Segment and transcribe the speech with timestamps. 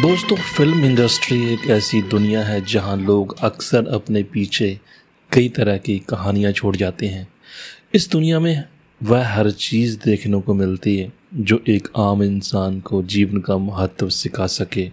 [0.00, 4.68] दोस्तों film industry एक ऐसी दुनिया है जहाँ लोग अक्सर अपने पीछे
[5.32, 7.26] कई तरह की कहानियाँ छोड़ जाते हैं।
[7.94, 8.64] इस दुनिया में
[9.00, 14.08] वह हर चीज़ देखने को मिलती है जो एक आम इंसान को जीवन का महत्व
[14.10, 14.88] सिखा सके।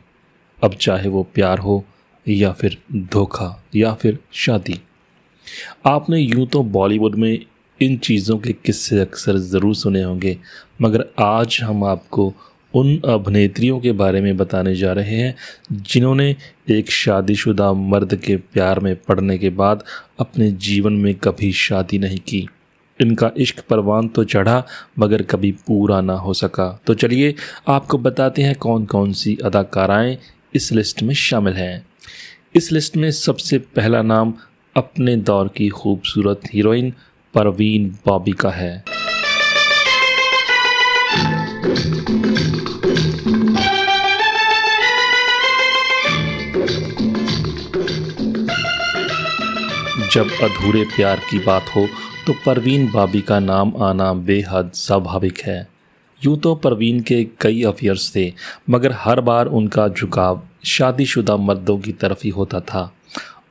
[0.60, 1.84] अब चाहे वो प्यार हो
[2.26, 2.78] या फिर
[3.14, 4.80] धोखा या फिर शादी।
[5.86, 7.40] आपने यूँ तो बॉलीवुड में
[7.80, 10.38] इन चीज़ों के किस्से अक्सर ज़रूर सुने होंगे,
[10.82, 12.34] मगर आज हम आपको
[12.74, 15.36] उन अभिनेत्रियों के बारे में बताने जा रहे हैं,
[15.72, 16.36] जिन्होंने
[16.70, 19.84] एक शादीशुदा मर्द के प्यार में पड़ने के बाद
[20.20, 22.50] अपने जीवन में कभी शादी नहीं की।
[23.02, 24.64] इनका इश्क परवान तो चढ़ा,
[25.00, 27.36] मगर कभी पूरा ना हो सका। तो चलिए,
[27.68, 30.18] आपको बताते हैं कौन कौन सी अदाकाराएँ
[30.56, 31.88] इस लिस्ट में शामिल हैं।
[32.56, 34.34] इस लिस्ट में सबसे पहला नाम
[34.76, 36.94] अपने दौर की खूबसूरत हीरोइन
[37.34, 38.84] परवीन बॉबी का है।
[50.12, 51.86] जब अधूरे प्यार की बात हो
[52.26, 55.68] तो परवीन बाबी का नाम आना बेहद स्वाभाविक है।
[56.22, 58.32] यूँ तो परवीन के कई अफेयर्स थे,
[58.70, 62.92] मगर हर बार उनका झुकाव शादीशुदा मर्दों की तरफ़ ही होता था।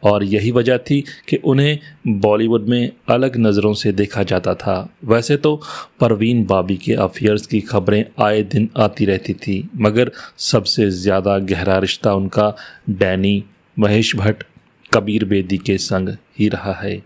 [0.04, 1.78] और यही वजह थी कि उन्हें
[2.20, 5.54] बॉलीवुड में अलग नज़रों से देखा जाता था। वैसे तो
[6.00, 10.10] परवीन बाबी के अफेयर्स की खबरें आए दिन आती रहती थी, मगर
[10.42, 12.54] सबसे ज़्यादा गहरा रिश्ता उनका
[12.90, 13.42] डैनी
[13.76, 14.44] महेश भट्ट,
[14.92, 17.02] कबीर बेदी के संग ही रहा है।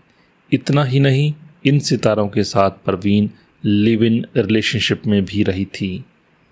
[0.53, 1.33] इतना ही नहीं,
[1.65, 3.29] इन सितारों के साथ परवीन
[3.65, 6.05] लिव इन रिलेशनशिप में भी रही थी।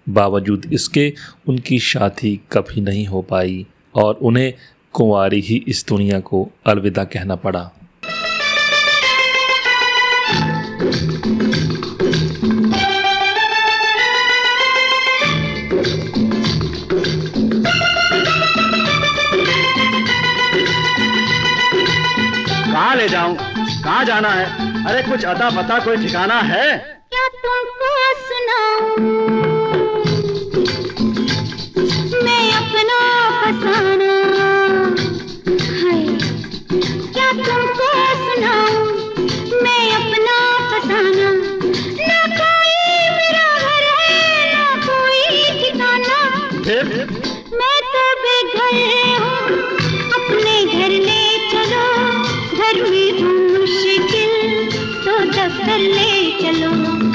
[0.10, 1.14] बावजूद इसके,
[1.48, 4.54] उनकी शादी कभी नहीं हो पाई और उन्हें
[4.94, 7.72] कुंवारी ही इस दुनिया को अलविदा कहना पड़ा।
[24.00, 24.86] कहाँ जाना है?
[24.88, 26.68] अरे कुछ अता पता कोई ठिकाना है?
[27.12, 27.90] क्या तुमको
[28.28, 28.96] सुनाऊं
[32.24, 33.00] मैं अपना
[33.42, 34.14] फसाना
[35.82, 35.98] है।
[37.12, 37.90] क्या तुमको
[38.24, 38.99] सुनाऊं
[55.50, 57.09] फ़सल ले चलो।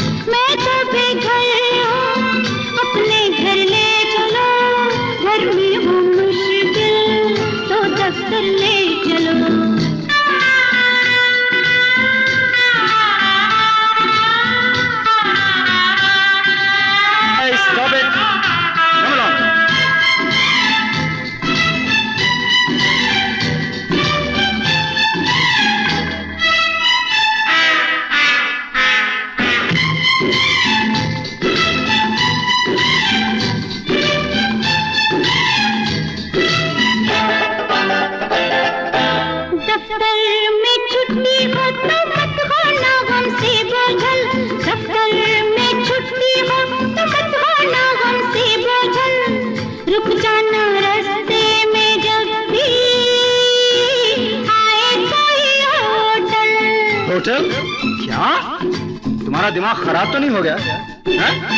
[59.44, 61.53] तुम्हारा दिमाग खराब तो नहीं हो गया हैं?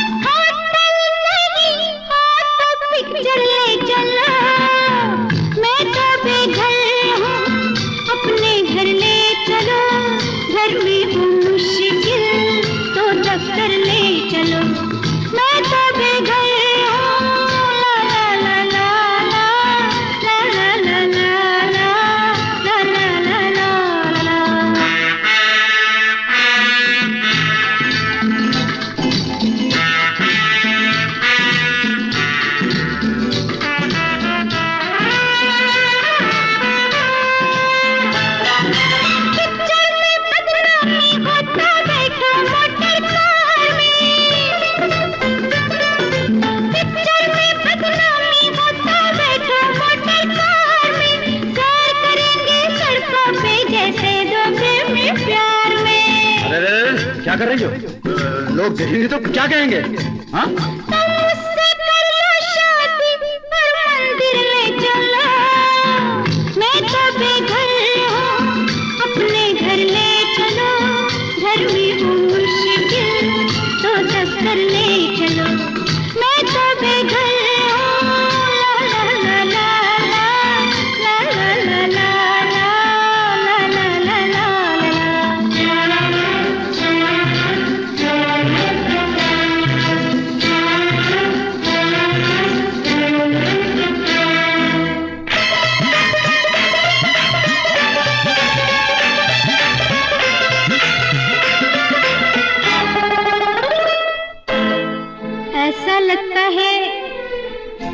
[106.48, 107.06] है।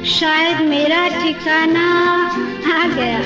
[0.04, 1.86] शायद मेरा ठिकाना
[2.74, 3.20] आ गया।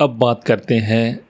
[0.00, 1.20] अब बात करते हैं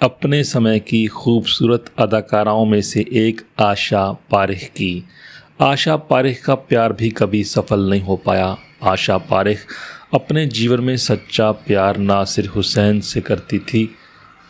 [0.00, 5.04] अपने समय की खूबसूरत अदाकाराओं में से एक आशा पारिख की।
[5.60, 9.66] आशा पारिख का प्यार भी कभी सफल नहीं हो पाया। आशा पारिख
[10.14, 13.88] अपने जीवन में सच्चा प्यार नासिर हुसैन से करती थी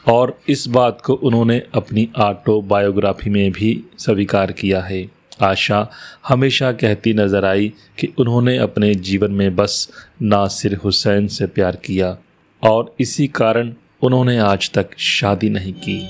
[0.09, 5.05] और इस बात को उन्होंने अपनी ऑटोबायोग्राफी में भी स्वीकार किया है।
[5.43, 5.87] आशा
[6.29, 9.89] हमेशा कहती नज़र आई कि उन्होंने अपने जीवन में बस
[10.23, 12.17] नासिर हुसैन से प्यार किया।
[12.63, 16.09] और इसी कारण उन्होंने आज तक शादी नहीं की।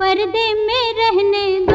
[0.00, 1.71] पर्दा में रहने गया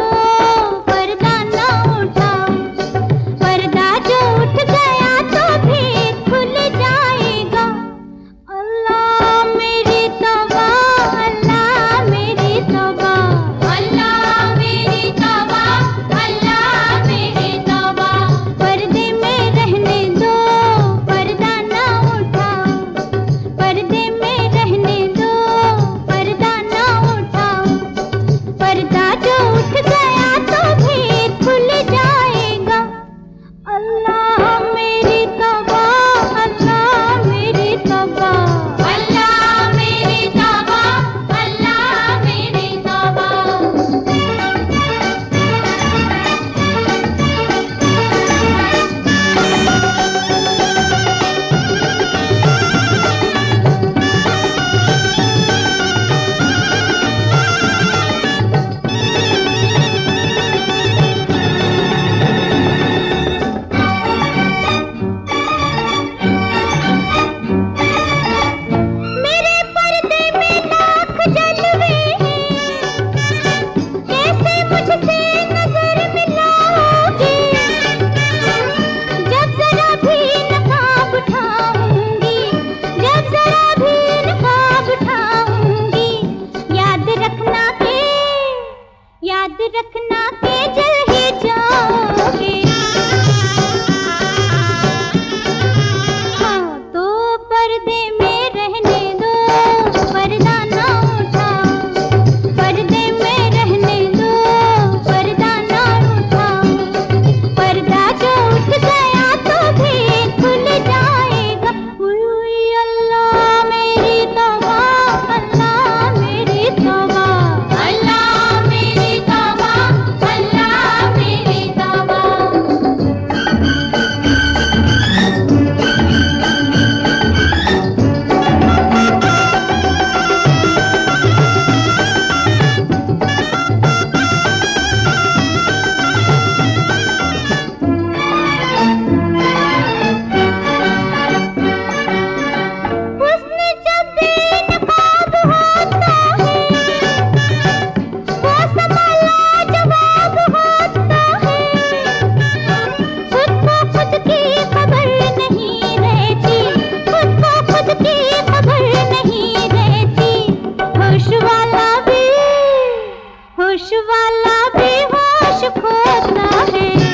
[164.10, 167.07] वाला भी होश खोता है।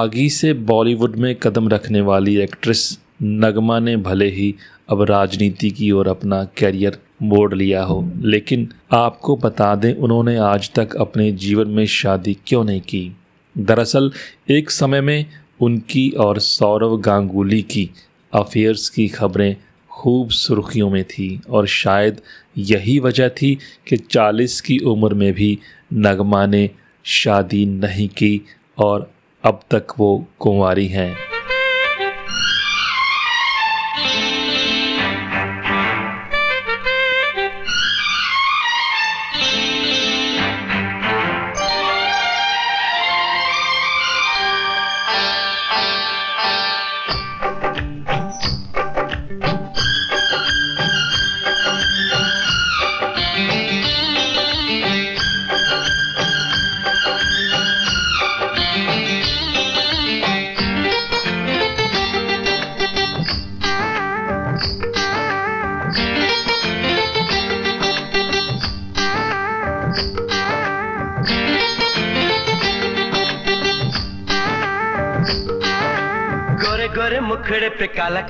[0.00, 4.54] बागी से बॉलीवुड में कदम रखने वाली एक्ट्रेस नगमा ने भले ही
[4.90, 10.72] अब राजनीति की ओर अपना कैरियर मोड़ लिया हो, लेकिन आपको बता दें उन्होंने आज
[10.72, 13.16] तक अपने जीवन में शादी क्यों नहीं की।
[13.58, 14.12] दरअसल,
[14.50, 15.26] एक समय में
[15.60, 17.90] उनकी और सौरव गांगुली की
[18.34, 19.56] अफेयर्स की खबरें
[19.90, 22.20] खूब सुर्खियों में थी और शायद
[22.58, 25.58] यही वजह थी कि 40 की उम्र में भी
[25.94, 26.70] नगमा ने
[27.04, 28.40] शादी नहीं की
[28.78, 29.12] और
[29.44, 31.16] अब तक वो कुंवारी हैं।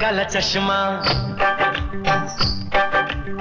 [0.00, 0.78] काला चश्मा।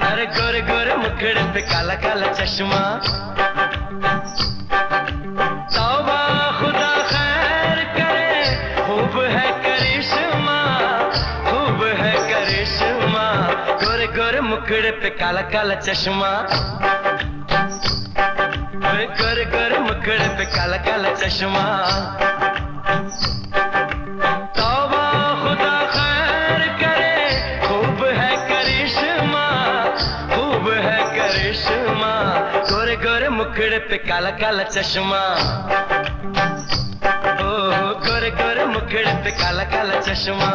[0.06, 2.80] अरे गोरे गोरे मुखड़े पे काला काला चश्मा।
[14.16, 16.30] करे मुखड़े पे काला काला चश्मा।
[18.84, 21.64] गोरे गोरे मुखड़े पे काला काला चश्मा।
[33.88, 35.20] पे काला काला चश्मा।
[37.40, 37.50] ओ
[38.04, 40.50] गोरे गोरे मुखड़े पे काला काला चश्मा।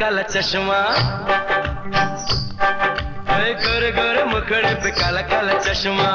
[0.00, 0.80] काला चश्मा।
[3.60, 6.08] गोर गोरे मुखड़े पे काला काला चश्मा।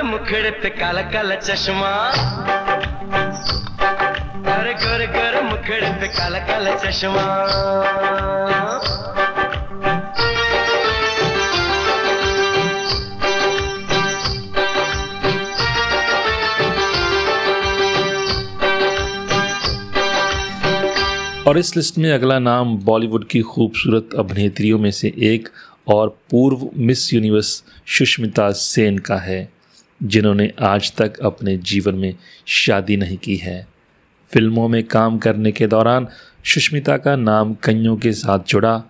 [0.00, 1.88] गोरे मुखड़े पे काला काला चश्मा।
[4.48, 7.24] अरे गोरे गोरे मुखड़े पे काला काला चश्मा।
[21.44, 25.48] और इस लिस्ट में अगला नाम बॉलीवुड की खूबसूरत अभिनेत्रियों में से एक
[25.88, 27.62] और पूर्व मिस यूनिवर्स
[27.98, 29.59] सुष्मिता सेन का है।
[30.02, 32.14] जिन्होंने आज तक अपने जीवन में
[32.46, 33.66] शादी नहीं की है।
[34.32, 36.08] फ़िल्मों में काम करने के दौरान
[36.44, 38.84] सुष्मिता का नाम कईयों के साथ जुड़ा,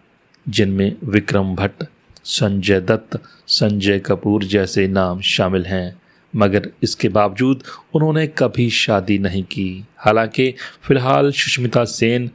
[0.48, 1.84] जिनमें विक्रम भट्ट,
[2.24, 6.02] संजय दत्त, संजय कपूर जैसे नाम शामिल हैं।
[6.36, 7.62] मगर इसके बावजूद
[7.94, 12.30] उन्होंने कभी शादी नहीं की। हालाँकि फ़िलहाल सुष्मिता सेन,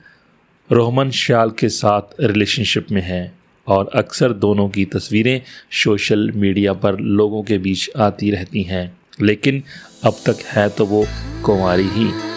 [0.72, 6.99] रोहमन श्याल के साथ रिलेशनशिप में हैं। और अक्सर दोनों की तस्वीरें सोशल मीडिया पर
[6.99, 9.63] लोगों के बीच आती रहती हैं। लेकिन
[10.04, 11.06] अब तक है तो वो
[11.45, 12.36] कुमारी ही।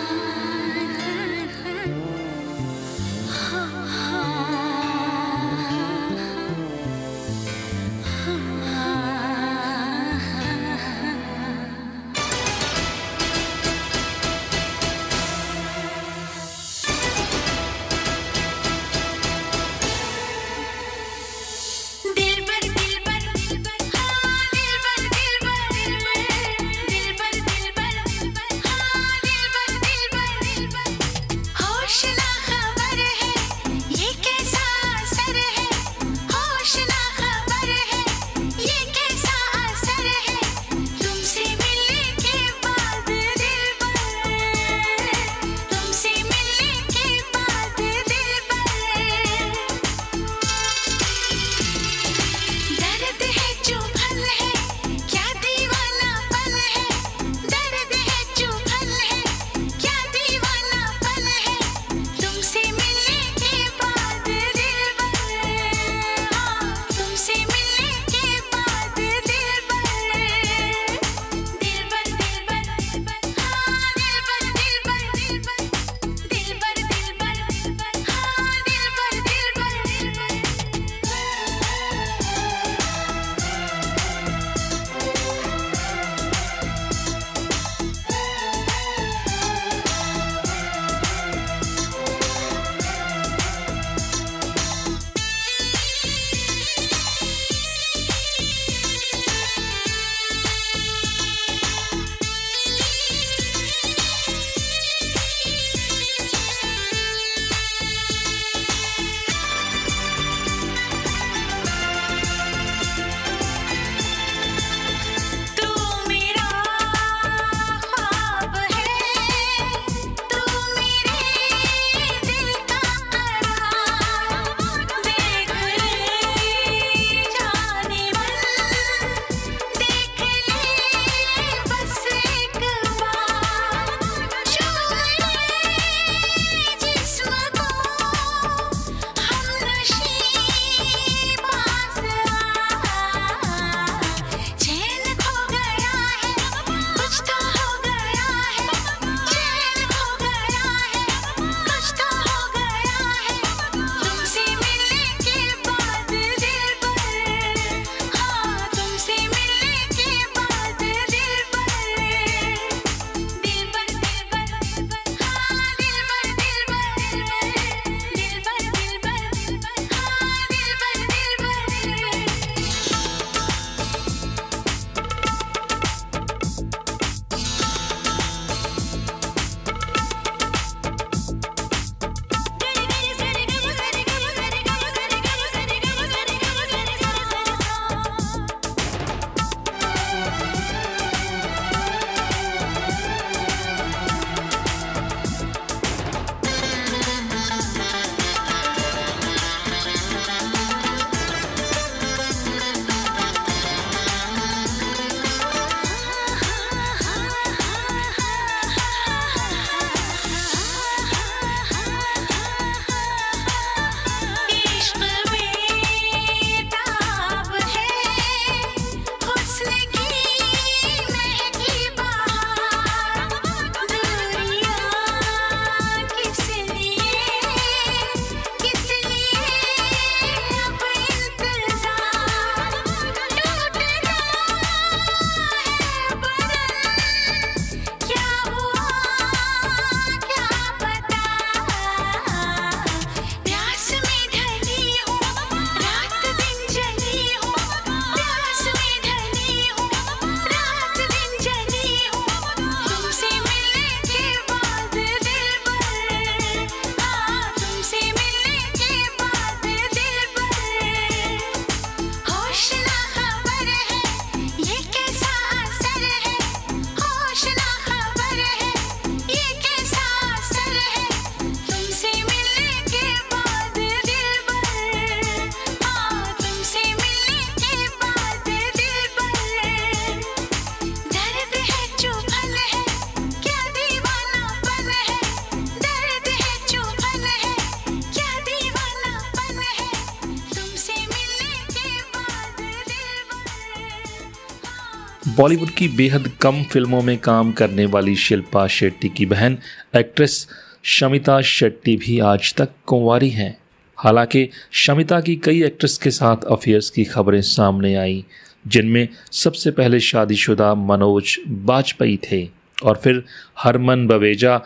[295.39, 299.59] बॉलीवुड की बेहद कम फ़िल्मों में काम करने वाली शिल्पा शेट्टी की बहन,
[299.97, 300.49] एक्ट्रेस
[300.83, 303.59] शमिता शेट्टी भी आज तक कुंवारी हैं।
[303.97, 308.25] हालाँकि शमिता की कई एक्ट्रेस के साथ अफेयर्स की खबरें सामने आई,
[308.67, 312.49] जिनमें सबसे पहले शादीशुदा मनोज बाजपेयी थे,
[312.85, 313.25] और फिर
[313.59, 314.63] हरमन बवेजा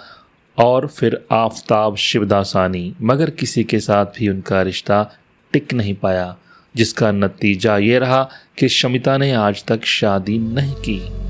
[0.59, 5.13] और फिर आफताब शिवदासानी, मगर किसी के साथ भी उनका रिश्ता
[5.53, 6.37] टिक नहीं पाया।
[6.77, 11.23] जिसका नतीजा ये रहा कि शमिता ने आज तक शादी नहीं की।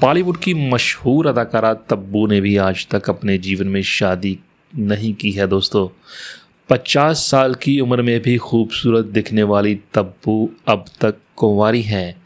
[0.00, 4.38] बॉलीवुड की मशहूर अदाकारा तब्बू ने भी आज तक अपने जीवन में शादी
[4.76, 5.88] नहीं की है, दोस्तों।
[6.68, 12.16] पचास साल की उम्र में भी खूबसूरत दिखने वाली तब्बू अब तक कुंवारी हैं।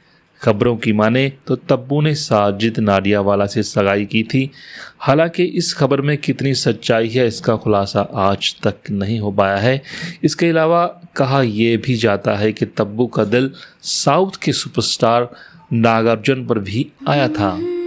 [0.42, 4.50] खबरों की माने तो तब्बू ने साजिद नाडियावाला से सगाई की थी।
[4.98, 9.83] हालाँकि इस खबर में कितनी सच्चाई है, इसका खुलासा आज तक नहीं हो पाया है।
[10.24, 13.50] इसके अलावा कहा यह भी जाता है कि तब्बू का दिल
[13.83, 15.30] साउथ के सुपरस्टार
[15.72, 17.80] नागार्जुन पर भी आया था।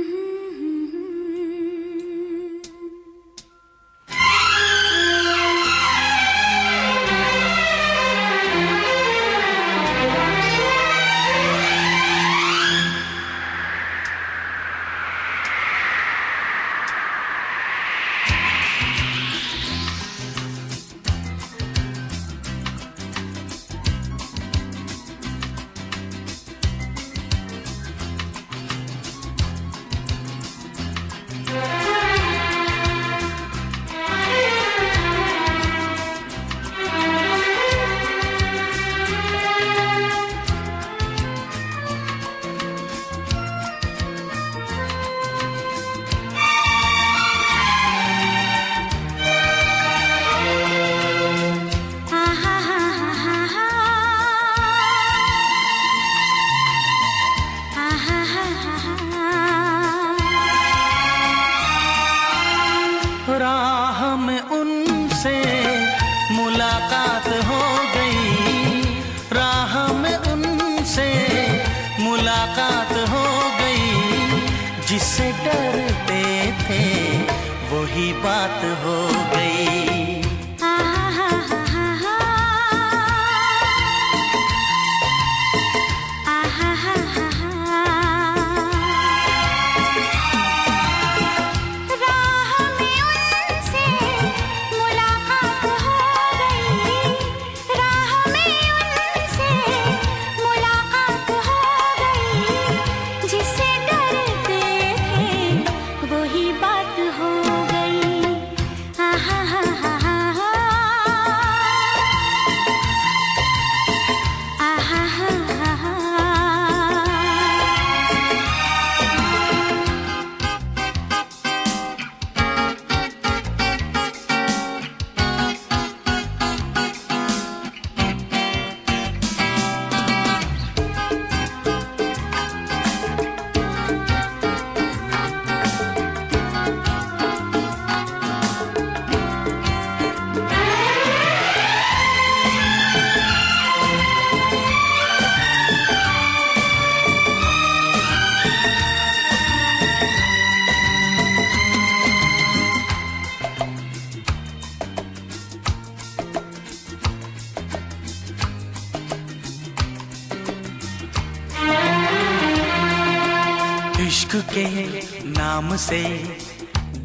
[165.94, 166.06] से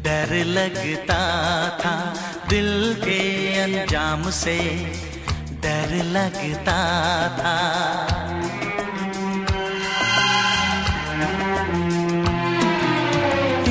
[0.03, 1.17] डर लगता
[1.79, 1.91] था,
[2.49, 2.69] दिल
[3.01, 3.19] के
[3.61, 4.55] अंजाम से
[5.63, 6.77] डर लगता
[7.37, 7.53] था।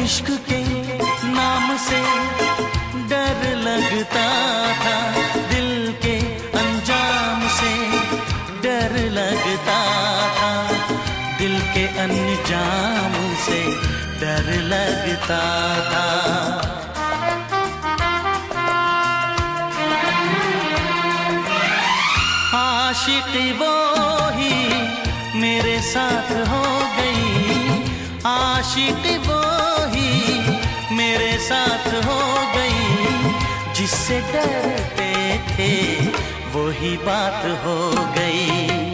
[0.04, 0.62] इश्क के
[1.32, 2.00] नाम से
[3.10, 4.26] डर लगता
[4.84, 4.96] था,
[5.50, 6.16] दिल के
[6.62, 7.74] अंजाम से
[8.62, 9.80] डर लगता
[10.38, 10.54] था,
[11.38, 13.60] दिल के अंजाम से
[14.20, 15.40] डर लगता
[15.90, 16.08] था।
[22.58, 23.74] आशिक वो
[24.30, 24.54] ही
[25.38, 26.64] मेरे साथ हो
[26.98, 27.38] गई।
[28.26, 29.42] आशिक वो
[29.94, 30.40] ही
[30.94, 32.88] मेरे साथ हो गई।
[33.74, 35.96] जिससे डरते थे,
[36.52, 38.87] वही बात हो गई।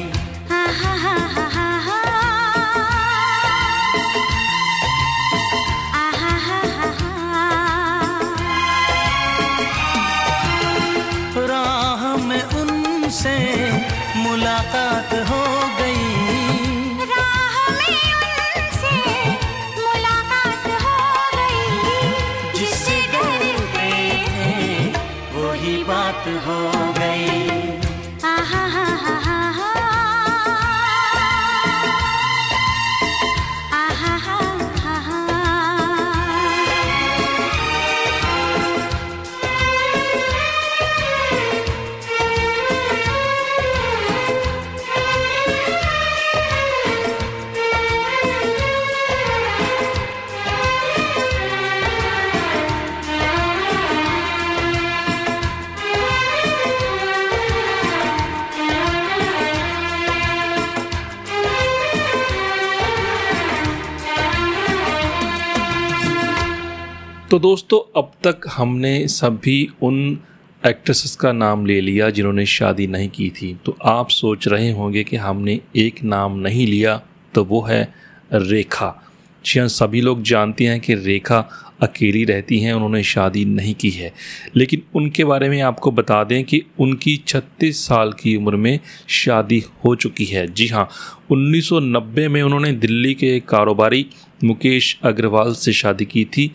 [67.31, 70.19] तो दोस्तों, अब तक हमने सभी उन
[70.67, 75.03] एक्ट्रेसेस का नाम ले लिया जिन्होंने शादी नहीं की थी। तो आप सोच रहे होंगे
[75.03, 77.01] कि हमने एक नाम नहीं लिया
[77.33, 77.93] तो वो है
[78.33, 79.03] रेखा।
[79.45, 81.49] जी हाँ सभी लोग जानते हैं कि रेखा
[81.81, 84.13] अकेली रहती हैं, उन्होंने शादी नहीं की है।
[84.55, 89.63] लेकिन उनके बारे में आपको बता दें कि उनकी 36 साल की उम्र में शादी
[89.85, 90.89] हो चुकी है। जी हाँ
[91.31, 94.05] 1990 में उन्होंने दिल्ली के कारोबारी
[94.43, 96.51] मुकेश अग्रवाल से शादी की थी।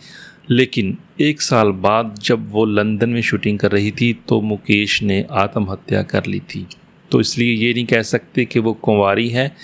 [0.49, 5.25] लेकिन एक साल बाद जब वो लंदन में शूटिंग कर रही थी तो मुकेश ने
[5.31, 6.67] आत्महत्या कर ली थी।
[7.11, 9.55] तो इसलिए ये नहीं कह सकते कि वो कुंवारी हैं।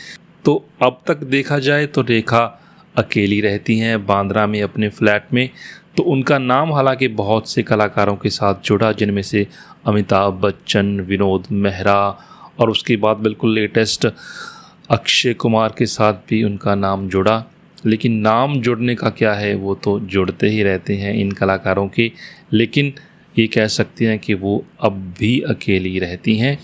[0.45, 2.43] तो अब तक देखा जाए तो रेखा
[2.95, 5.49] अकेली रहती हैं बांद्रा में अपने फ्लैट में।
[5.97, 9.47] तो उनका नाम हालाँकि बहुत से कलाकारों के साथ जुड़ा, जिनमें से
[9.85, 12.17] अमिताभ बच्चन, विनोद मेहरा
[12.59, 14.07] और उसके बाद बिल्कुल लेटेस्ट
[14.89, 17.43] अक्षय कुमार के साथ भी उनका नाम जुड़ा।
[17.85, 19.55] लेकिन नाम जुड़ने का क्या है?
[19.55, 22.11] वो तो जुड़ते ही रहते हैं इन कलाकारों के।
[22.53, 22.93] लेकिन
[23.39, 26.59] ये कह सकते हैं कि वो अब भी अकेली रहती हैं।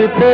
[0.00, 0.29] अब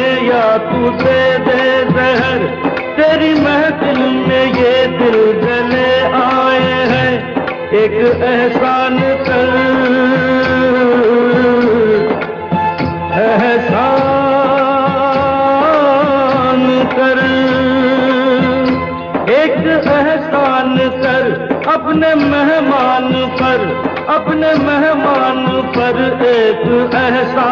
[0.00, 2.40] या तू दे दे जहर,
[2.96, 7.12] तेरी महफिल में ये दिल जले आए हैं,
[7.72, 7.92] एक
[8.22, 9.50] एहसान कर।
[13.18, 14.08] एहसान
[16.96, 17.18] कर।
[19.32, 21.24] एक एहसान कर
[21.68, 23.60] अपने मेहमान पर,
[24.08, 25.46] अपने मेहमान
[25.76, 25.96] पर
[26.26, 26.62] एक
[26.94, 27.47] एहसान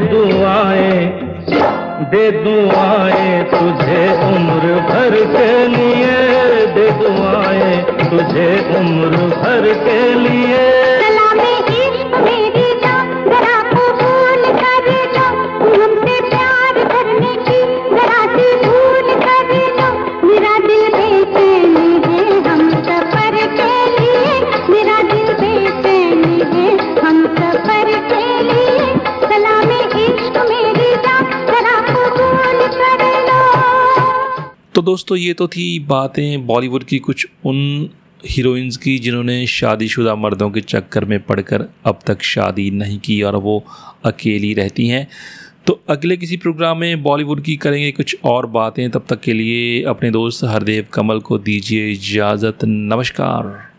[0.00, 1.06] दुआएँ,
[2.10, 10.99] दे दुआएँ, तुझे उम्र भर के लिए, दे दुआएँ, तुझे उम्र भर के लिए।
[34.90, 37.90] दोस्तों, ये तो थी बातें बॉलीवुड की कुछ उन
[38.26, 43.36] हीरोइंस की जिन्होंने शादीशुदा मर्दों के चक्कर में पड़कर अब तक शादी नहीं की और
[43.36, 43.64] वो
[44.04, 45.08] अकेली रहती हैं।
[45.66, 49.82] तो अगले किसी प्रोग्राम में बॉलीवुड की करेंगे कुछ और बातें। तब तक के लिए
[49.82, 53.69] अपने दोस्त हरदेव कमल को दीजिए इजाज़त। नमस्कार।